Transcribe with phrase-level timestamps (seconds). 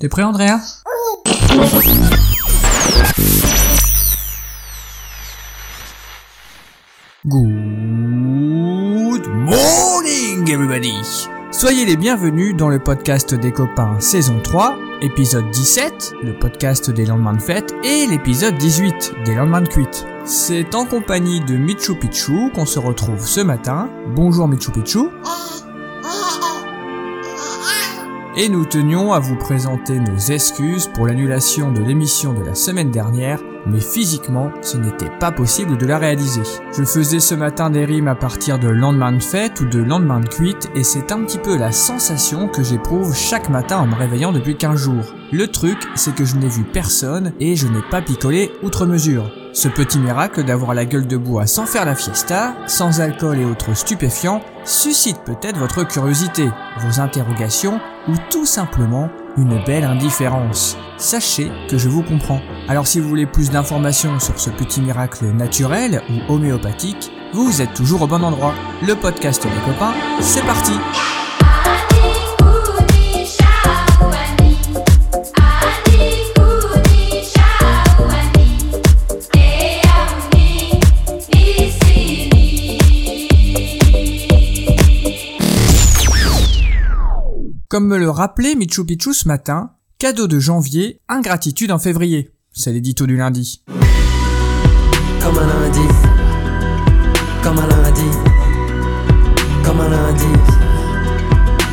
[0.00, 0.58] T'es prêt Andrea?
[7.26, 10.94] Good morning everybody
[11.50, 17.04] Soyez les bienvenus dans le podcast des copains saison 3, épisode 17, le podcast des
[17.04, 20.06] lendemains de fête, et l'épisode 18, des lendemains de cuite.
[20.24, 23.90] C'est en compagnie de Michu Picchu qu'on se retrouve ce matin.
[24.16, 25.10] Bonjour Michu Picchu.
[28.42, 32.90] Et nous tenions à vous présenter nos excuses pour l'annulation de l'émission de la semaine
[32.90, 36.40] dernière, mais physiquement, ce n'était pas possible de la réaliser.
[36.74, 40.20] Je faisais ce matin des rimes à partir de lendemain de fête ou de lendemain
[40.20, 43.94] de cuite, et c'est un petit peu la sensation que j'éprouve chaque matin en me
[43.94, 45.14] réveillant depuis 15 jours.
[45.32, 49.30] Le truc, c'est que je n'ai vu personne et je n'ai pas picolé outre mesure.
[49.52, 53.44] Ce petit miracle d'avoir la gueule de bois sans faire la fiesta, sans alcool et
[53.44, 56.48] autres stupéfiants, suscite peut-être votre curiosité,
[56.78, 60.78] vos interrogations ou tout simplement une belle indifférence.
[60.96, 62.40] Sachez que je vous comprends.
[62.68, 67.74] Alors si vous voulez plus d'informations sur ce petit miracle naturel ou homéopathique, vous êtes
[67.74, 68.54] toujours au bon endroit.
[68.86, 70.72] Le podcast des copains, c'est parti
[87.70, 92.32] Comme me le rappelait Michu Picchu ce matin, cadeau de janvier, ingratitude en février.
[92.52, 93.62] C'est l'édito du lundi.
[95.22, 95.86] Comme un lundi,
[97.44, 98.10] comme un lundi,
[99.64, 100.24] comme un lundi,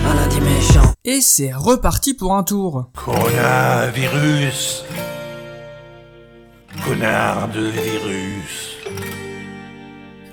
[0.06, 0.94] un lundi méchant.
[1.04, 2.92] Et c'est reparti pour un tour.
[3.04, 4.84] Coronavirus.
[6.86, 8.77] Connard de virus.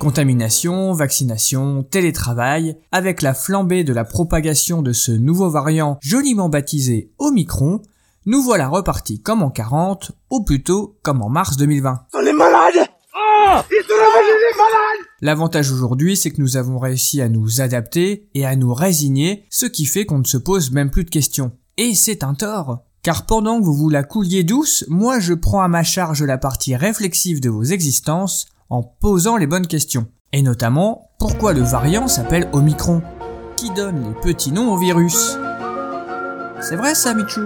[0.05, 7.11] Contamination, vaccination, télétravail, avec la flambée de la propagation de ce nouveau variant joliment baptisé
[7.17, 7.81] Omicron,
[8.27, 12.01] nous voilà repartis comme en 40, ou plutôt comme en mars 2020.
[12.23, 17.63] les malades Ils sont les malades L'avantage aujourd'hui, c'est que nous avons réussi à nous
[17.63, 21.11] adapter et à nous résigner, ce qui fait qu'on ne se pose même plus de
[21.11, 21.53] questions.
[21.79, 22.81] Et c'est un tort.
[23.03, 26.37] Car pendant que vous vous la couliez douce, moi je prends à ma charge la
[26.37, 30.07] partie réflexive de vos existences en posant les bonnes questions.
[30.33, 33.03] Et notamment, pourquoi le variant s'appelle Omicron?
[33.57, 35.39] Qui donne les petits noms au virus?
[36.61, 37.43] C'est vrai ça, Michu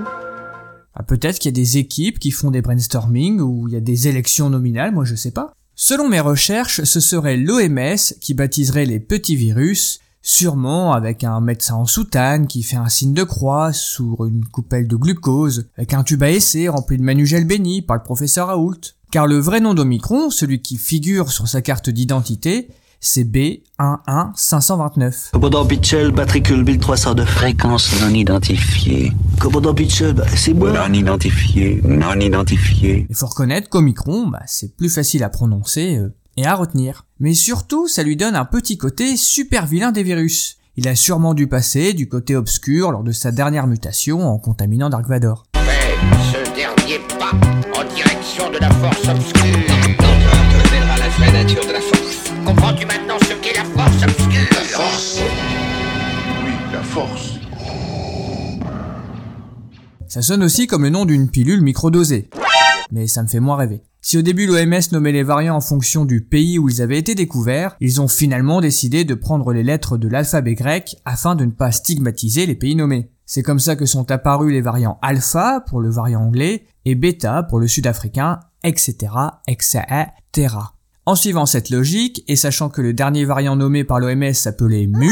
[0.95, 3.81] ah, Peut-être qu'il y a des équipes qui font des brainstorming ou il y a
[3.81, 5.53] des élections nominales, moi je sais pas.
[5.75, 11.75] Selon mes recherches, ce serait l'OMS qui baptiserait les petits virus, sûrement avec un médecin
[11.77, 16.03] en soutane qui fait un signe de croix sur une coupelle de glucose, avec un
[16.03, 18.81] tube à essai rempli de manugel béni par le professeur Raoult.
[19.11, 22.69] Car le vrai nom d'Omicron, celui qui figure sur sa carte d'identité,
[23.01, 25.31] c'est B11529.
[25.33, 27.25] Commandant Pitchell, matricule 1302.
[27.25, 29.11] Fréquence non identifiée.
[29.41, 30.73] Commandant Pitchell, bah, c'est moi.
[30.73, 31.81] Non identifié.
[31.85, 33.07] Non identifié.
[33.09, 37.07] Il faut reconnaître qu'Omicron, bah, c'est plus facile à prononcer euh, et à retenir.
[37.19, 40.59] Mais surtout, ça lui donne un petit côté super vilain des virus.
[40.77, 44.91] Il a sûrement dû passer du côté obscur lors de sa dernière mutation en contaminant
[44.91, 45.47] Dark Vador.
[45.55, 45.97] Fais
[46.31, 47.33] ce dernier pas
[48.41, 49.67] en direction de la force obscure.
[49.67, 52.33] te révélera la vraie nature de la force.
[52.45, 54.49] Comprends-tu maintenant ce qu'est la force obscure?
[56.45, 57.35] Oui, la force.
[60.07, 62.31] Ça sonne aussi comme le nom d'une pilule microdosée.
[62.91, 63.83] Mais ça me fait moins rêver.
[64.01, 67.15] Si au début l'OMS nommait les variants en fonction du pays où ils avaient été
[67.15, 71.51] découverts, ils ont finalement décidé de prendre les lettres de l'alphabet grec afin de ne
[71.51, 73.11] pas stigmatiser les pays nommés.
[73.31, 77.43] C'est comme ça que sont apparus les variants alpha pour le variant anglais et bêta
[77.43, 78.97] pour le sud-africain, etc.,
[79.47, 80.57] etc.
[81.05, 85.11] En suivant cette logique et sachant que le dernier variant nommé par l'OMS s'appelait mu,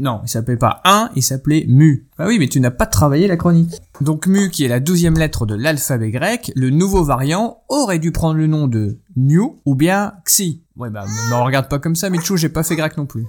[0.00, 2.08] non, il s'appelait pas 1, il s'appelait mu.
[2.18, 3.80] Ah oui, mais tu n'as pas travaillé la chronique.
[4.00, 8.10] Donc mu, qui est la douzième lettre de l'alphabet grec, le nouveau variant aurait dû
[8.10, 10.64] prendre le nom de new ou bien xi.
[10.74, 13.24] Ouais bah, me regarde pas comme ça, Michou, j'ai pas fait grec non plus.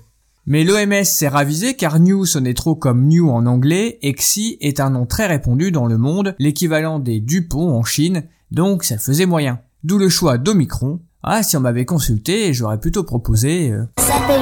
[0.46, 4.82] Mais l'OMS s'est ravisé car New sonnait trop comme New en anglais et Xi est
[4.82, 9.26] un nom très répandu dans le monde, l'équivalent des Dupont en Chine, donc ça faisait
[9.26, 9.60] moyen.
[9.86, 11.00] D'où le choix d'Omicron.
[11.24, 13.72] Ah, si on m'avait consulté, j'aurais plutôt proposé...
[13.72, 14.42] euh, s'appelle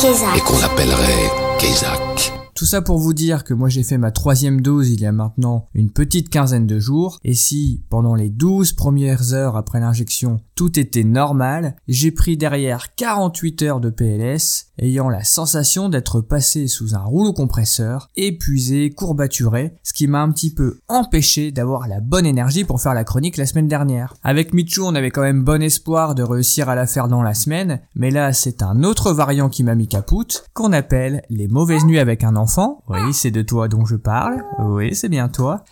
[0.00, 0.36] Kézak.
[0.36, 1.30] Et qu'on appellerait
[1.60, 2.32] Kézak.
[2.54, 5.12] Tout ça pour vous dire que moi j'ai fait ma troisième dose il y a
[5.12, 10.40] maintenant une petite quinzaine de jours, et si pendant les 12 premières heures après l'injection
[10.54, 16.66] tout était normal, j'ai pris derrière 48 heures de PLS, ayant la sensation d'être passé
[16.66, 22.00] sous un rouleau compresseur, épuisé, courbaturé, ce qui m'a un petit peu empêché d'avoir la
[22.00, 24.14] bonne énergie pour faire la chronique la semaine dernière.
[24.22, 27.34] Avec Michu on avait quand même bon espoir de réussir à la faire dans la
[27.34, 31.84] semaine, mais là c'est un autre variant qui m'a mis capoute, qu'on appelle les mauvaises
[31.84, 35.64] nuits avec un enfant oui, c'est de toi dont je parle, oui, c'est bien toi,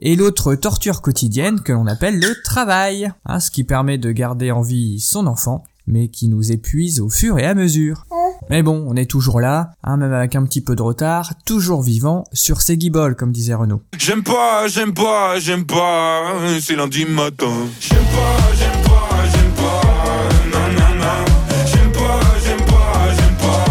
[0.00, 4.50] et l'autre torture quotidienne que l'on appelle le travail, hein, ce qui permet de garder
[4.50, 8.06] en vie son enfant, mais qui nous épuise au fur et à mesure.
[8.48, 11.82] Mais bon, on est toujours là, hein, même avec un petit peu de retard, toujours
[11.82, 13.82] vivant sur ses guiboles, comme disait Renaud.
[13.98, 16.22] J'aime pas, j'aime pas, j'aime pas,
[16.60, 17.52] c'est lundi matin.
[17.80, 19.82] J'aime pas, j'aime pas, j'aime pas,
[20.50, 21.24] nanana.
[21.66, 23.64] J'aime pas, j'aime pas, j'aime pas,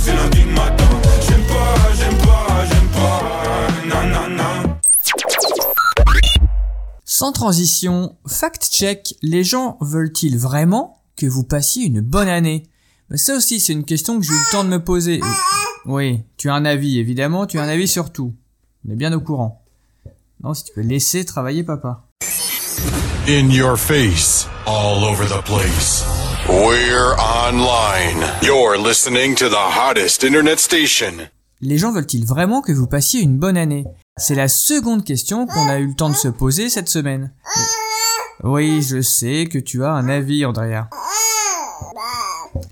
[0.00, 0.88] c'est lundi matin.
[1.26, 4.78] J'aime pas, j'aime pas, j'aime pas, nanana.
[7.04, 12.64] Sans transition, fact-check, les gens veulent-ils vraiment que vous passiez une bonne année?
[13.10, 15.20] Mais Ça aussi, c'est une question que j'ai eu le temps de me poser.
[15.86, 18.34] Oui, tu as un avis, évidemment, tu as un avis sur tout.
[18.86, 19.64] On est bien au courant.
[20.42, 22.06] Non, si tu peux laisser travailler papa.
[23.28, 26.04] In your face, all over the place.
[26.48, 28.26] We're online.
[28.42, 31.28] You're listening to the hottest internet station.
[31.60, 33.84] Les gens veulent-ils vraiment que vous passiez une bonne année?
[34.16, 37.32] C'est la seconde question qu'on a eu le temps de se poser cette semaine.
[37.56, 40.88] Mais- Oui, je sais que tu as un avis, Andrea.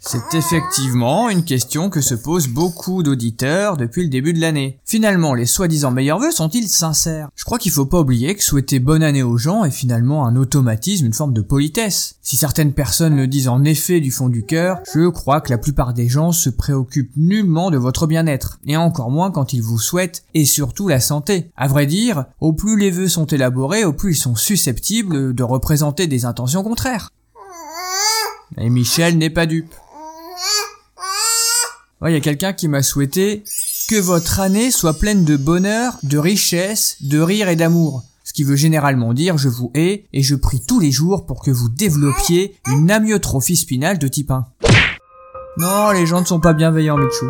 [0.01, 4.81] C'est effectivement une question que se posent beaucoup d'auditeurs depuis le début de l'année.
[4.85, 7.29] Finalement, les soi-disant meilleurs vœux sont-ils sincères?
[7.37, 10.37] Je crois qu'il faut pas oublier que souhaiter bonne année aux gens est finalement un
[10.37, 12.17] automatisme, une forme de politesse.
[12.23, 15.59] Si certaines personnes le disent en effet du fond du cœur, je crois que la
[15.59, 19.79] plupart des gens se préoccupent nullement de votre bien-être, et encore moins quand ils vous
[19.79, 21.51] souhaitent, et surtout la santé.
[21.57, 25.43] À vrai dire, au plus les vœux sont élaborés, au plus ils sont susceptibles de
[25.43, 27.11] représenter des intentions contraires.
[28.57, 29.75] Et Michel n'est pas dupe.
[32.07, 33.45] Il y a quelqu'un qui m'a souhaité
[33.89, 38.05] que votre année soit pleine de bonheur, de richesse, de rire et d'amour.
[38.25, 41.43] Ce qui veut généralement dire je vous hais et je prie tous les jours pour
[41.43, 44.47] que vous développiez une amyotrophie spinale de type 1.
[45.59, 47.27] Non, les gens ne sont pas bienveillants, Michou.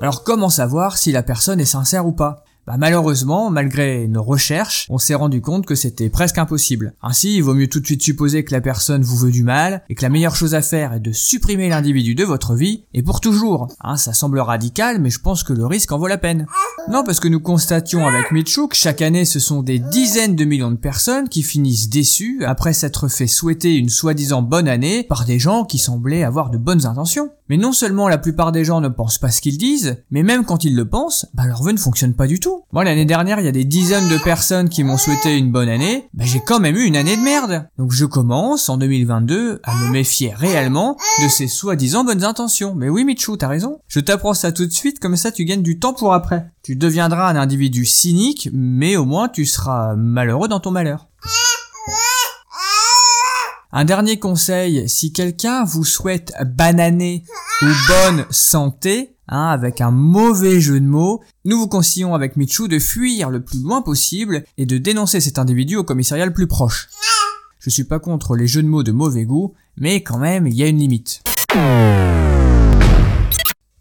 [0.00, 2.43] Alors comment savoir si la personne est sincère ou pas?
[2.66, 6.94] Bah malheureusement, malgré nos recherches, on s'est rendu compte que c'était presque impossible.
[7.02, 9.82] Ainsi, il vaut mieux tout de suite supposer que la personne vous veut du mal
[9.90, 13.02] et que la meilleure chose à faire est de supprimer l'individu de votre vie et
[13.02, 13.68] pour toujours.
[13.82, 16.46] Hein, ça semble radical, mais je pense que le risque en vaut la peine.
[16.90, 20.44] Non, parce que nous constations avec Mitchou que chaque année ce sont des dizaines de
[20.44, 25.24] millions de personnes qui finissent déçues après s'être fait souhaiter une soi-disant bonne année par
[25.24, 27.30] des gens qui semblaient avoir de bonnes intentions.
[27.50, 30.44] Mais non seulement la plupart des gens ne pensent pas ce qu'ils disent, mais même
[30.44, 32.53] quand ils le pensent, bah leur vœu ne fonctionne pas du tout.
[32.72, 35.68] Moi l'année dernière, il y a des dizaines de personnes qui m'ont souhaité une bonne
[35.68, 37.68] année, bah j'ai quand même eu une année de merde.
[37.78, 42.74] Donc je commence en 2022 à me méfier réellement de ces soi-disant bonnes intentions.
[42.74, 43.78] Mais oui Michou, t'as raison.
[43.88, 46.50] Je t'apprends ça tout de suite, comme ça tu gagnes du temps pour après.
[46.62, 51.08] Tu deviendras un individu cynique, mais au moins tu seras malheureux dans ton malheur.
[53.76, 57.24] Un dernier conseil, si quelqu'un vous souhaite bananer
[57.60, 62.68] ou bonne santé, hein, avec un mauvais jeu de mots, nous vous conseillons avec Michou
[62.68, 66.46] de fuir le plus loin possible et de dénoncer cet individu au commissariat le plus
[66.46, 66.88] proche.
[67.58, 70.54] Je suis pas contre les jeux de mots de mauvais goût, mais quand même, il
[70.54, 71.24] y a une limite.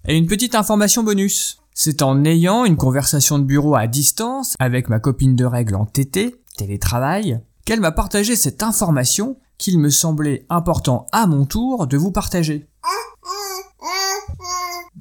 [0.07, 1.59] Et une petite information bonus.
[1.75, 5.85] C'est en ayant une conversation de bureau à distance avec ma copine de règle en
[5.85, 11.97] TT, télétravail, qu'elle m'a partagé cette information qu'il me semblait important à mon tour de
[11.97, 12.67] vous partager.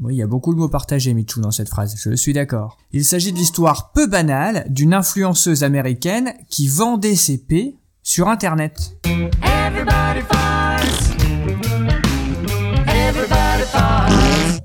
[0.00, 2.76] Oui, il y a beaucoup de mots partagés, Michou, dans cette phrase, je suis d'accord.
[2.92, 8.98] Il s'agit de l'histoire peu banale d'une influenceuse américaine qui vendait ses P sur Internet.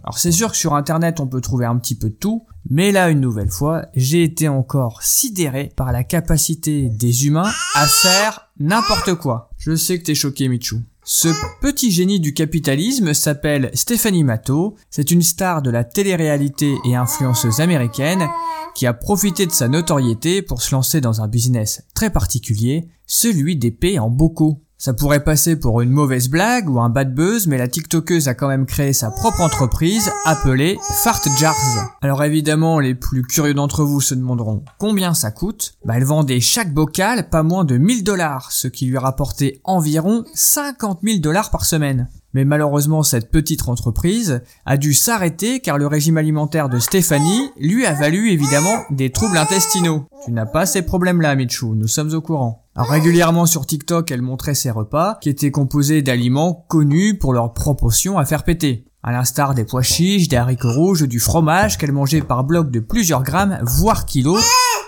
[0.03, 2.93] Alors c'est sûr que sur internet on peut trouver un petit peu de tout, mais
[2.93, 8.46] là une nouvelle fois, j'ai été encore sidéré par la capacité des humains à faire
[8.59, 9.49] n'importe quoi.
[9.57, 10.81] Je sais que t'es choqué Michou.
[11.03, 11.29] Ce
[11.61, 17.61] petit génie du capitalisme s'appelle Stephanie Matto, c'est une star de la télé-réalité et influenceuse
[17.61, 18.27] américaine
[18.75, 23.55] qui a profité de sa notoriété pour se lancer dans un business très particulier, celui
[23.55, 24.61] des en bocaux.
[24.79, 28.35] Ça pourrait passer pour une mauvaise blague ou un bad buzz, mais la TikTokeuse a
[28.35, 31.95] quand même créé sa propre entreprise appelée Fart Jars.
[32.03, 35.73] Alors évidemment, les plus curieux d'entre vous se demanderont combien ça coûte.
[35.83, 40.25] Bah elle vendait chaque bocal pas moins de 1000 dollars, ce qui lui rapportait environ
[40.35, 42.07] 50 000 dollars par semaine.
[42.33, 47.85] Mais malheureusement, cette petite entreprise a dû s'arrêter car le régime alimentaire de Stéphanie lui
[47.85, 50.05] a valu évidemment des troubles intestinaux.
[50.25, 52.65] Tu n'as pas ces problèmes-là, Michou, nous sommes au courant.
[52.75, 58.19] Régulièrement sur TikTok, elle montrait ses repas qui étaient composés d'aliments connus pour leur proportion
[58.19, 58.85] à faire péter.
[59.01, 62.79] À l'instar des pois chiches, des haricots rouges, du fromage qu'elle mangeait par bloc de
[62.79, 64.43] plusieurs grammes, voire kilos,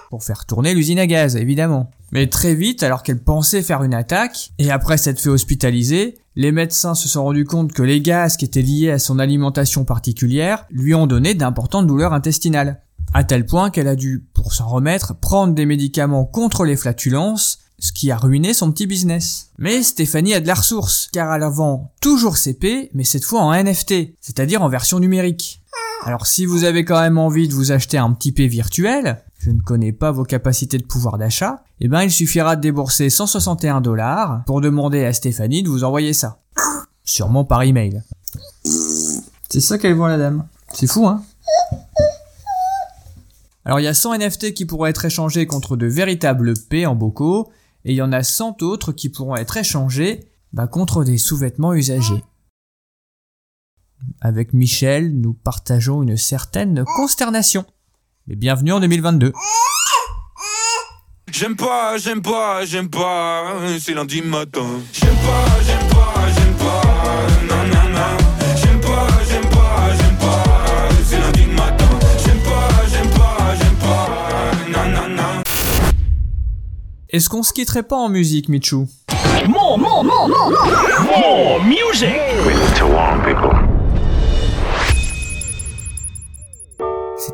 [0.10, 1.90] pour faire tourner l'usine à gaz, évidemment.
[2.12, 6.54] Mais très vite, alors qu'elle pensait faire une attaque, et après s'être fait hospitaliser, les
[6.54, 10.66] médecins se sont rendus compte que les gaz qui étaient liés à son alimentation particulière
[10.70, 12.82] lui ont donné d'importantes douleurs intestinales.
[13.14, 17.60] À tel point qu'elle a dû, pour s'en remettre, prendre des médicaments contre les flatulences,
[17.78, 19.50] ce qui a ruiné son petit business.
[19.58, 23.54] Mais Stéphanie a de la ressource, car elle vend toujours CP, mais cette fois en
[23.54, 25.62] NFT, c'est-à-dire en version numérique.
[26.06, 29.52] Alors si vous avez quand même envie de vous acheter un petit P virtuel, je
[29.52, 33.80] ne connais pas vos capacités de pouvoir d'achat, eh ben il suffira de débourser 161
[33.80, 36.42] dollars pour demander à Stéphanie de vous envoyer ça.
[37.06, 38.04] Sûrement par email.
[39.50, 40.46] C'est ça qu'elle voit la dame.
[40.74, 41.24] C'est fou hein
[43.64, 46.96] Alors il y a 100 NFT qui pourront être échangés contre de véritables P en
[46.96, 47.50] bocaux,
[47.86, 51.74] et il y en a 100 autres qui pourront être échangés bah, contre des sous-vêtements
[51.74, 52.24] usagés.
[54.20, 57.66] Avec Michel, nous partageons une certaine consternation.
[58.30, 59.34] Mais bienvenue en 2022.
[61.32, 64.68] J'aime pas, j'aime pas, j'aime pas, c'est lundi matin.
[64.94, 66.84] J'aime pas, j'aime pas, j'aime pas,
[67.50, 68.18] non, non, non.
[68.56, 70.44] J'aime pas, j'aime pas, j'aime pas,
[71.04, 71.90] c'est lundi matin.
[72.24, 75.42] J'aime pas, j'aime pas, j'aime pas, non, non, non.
[77.10, 78.88] Est-ce qu'on se quitterait pas en musique, Michou?
[79.48, 80.62] More, more, more, more, more,
[81.18, 82.14] more music.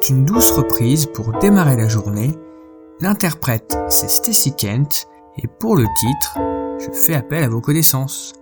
[0.08, 2.36] Une douce reprise pour démarrer la journée.
[3.02, 5.08] L'interprète, c'est Stacy Kent,
[5.38, 6.38] et pour le titre,
[6.78, 8.34] je fais appel à vos connaissances.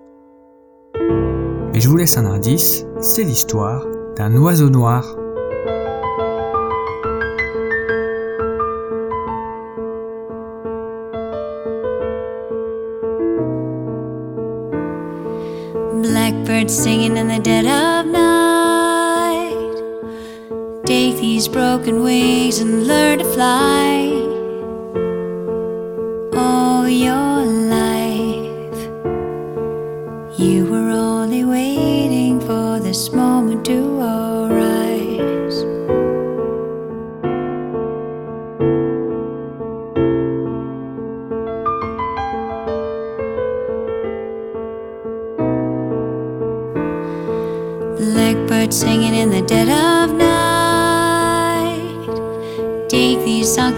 [1.74, 3.86] Et je vous laisse un indice, c'est l'histoire
[4.18, 5.16] d'un oiseau noir.
[16.02, 17.93] Blackbird singing in the dead of
[21.44, 24.33] these broken wings and learn to fly.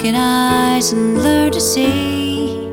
[0.05, 2.69] These eyes and learn to see.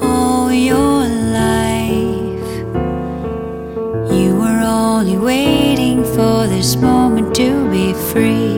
[0.00, 2.48] All your life,
[4.12, 8.57] you were only waiting for this moment to be free.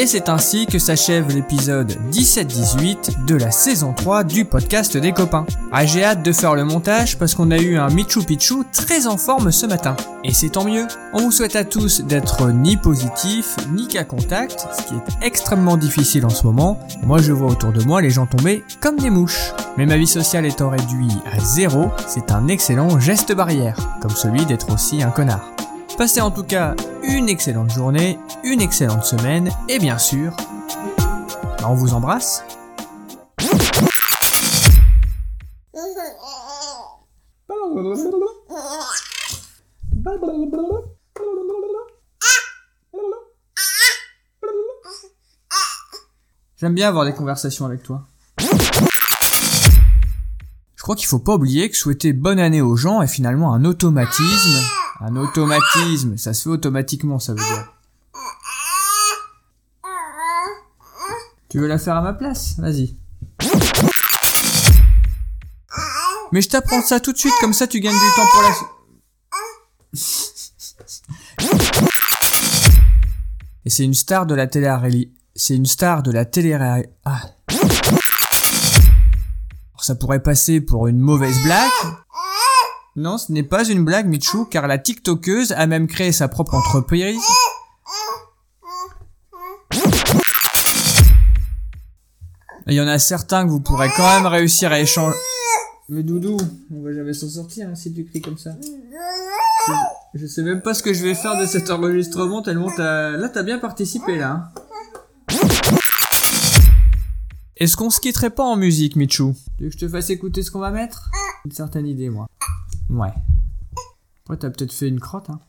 [0.00, 5.44] Et c'est ainsi que s'achève l'épisode 17-18 de la saison 3 du podcast des copains.
[5.72, 9.06] Ah, j'ai hâte de faire le montage parce qu'on a eu un Michu Pichu très
[9.06, 9.94] en forme ce matin.
[10.24, 10.86] Et c'est tant mieux.
[11.12, 15.76] On vous souhaite à tous d'être ni positif, ni qu'à contact, ce qui est extrêmement
[15.76, 16.80] difficile en ce moment.
[17.02, 19.52] Moi je vois autour de moi les gens tomber comme des mouches.
[19.76, 24.46] Mais ma vie sociale étant réduite à zéro, c'est un excellent geste barrière, comme celui
[24.46, 25.52] d'être aussi un connard.
[25.98, 30.32] Passez en tout cas une excellente journée, une excellente semaine, et bien sûr,
[30.98, 32.44] bah, on vous embrasse.
[46.56, 48.06] J'aime bien avoir des conversations avec toi.
[50.76, 53.64] Je crois qu'il faut pas oublier que souhaiter bonne année aux gens est finalement un
[53.64, 54.79] automatisme.
[55.02, 57.72] Un automatisme, ça se fait automatiquement, ça veut dire.
[61.48, 62.58] Tu veux la faire à ma place?
[62.58, 62.96] Vas-y.
[66.32, 68.50] Mais je t'apprends ça tout de suite, comme ça tu gagnes du temps pour la...
[73.64, 76.54] Et c'est une star de la télé C'est une star de la télé
[77.04, 77.22] Ah.
[79.80, 81.70] Ça pourrait passer pour une mauvaise blague.
[82.96, 86.54] Non, ce n'est pas une blague, Michou, car la TikTokeuse a même créé sa propre
[86.54, 87.20] entreprise.
[92.66, 95.16] Il y en a certains que vous pourrez quand même réussir à échanger.
[95.88, 96.36] Mais Doudou,
[96.72, 98.50] on va jamais s'en sortir hein, si tu cries comme ça.
[100.14, 103.10] Je, sais même pas ce que je vais faire de cet enregistrement tellement t'as...
[103.10, 104.30] Là t'as bien participé là.
[104.30, 105.38] Hein.
[107.56, 110.42] Est-ce qu'on se quitterait pas en musique, Michou Tu veux que je te fasse écouter
[110.42, 111.10] ce qu'on va mettre?
[111.44, 112.26] Une certaine idée, moi.
[112.90, 113.12] Ouais.
[114.24, 115.40] Après, t'as peut-être fait une crotte, hein.